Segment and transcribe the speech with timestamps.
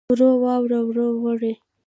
[0.09, 1.53] ووړ، واړه، وړه، وړې.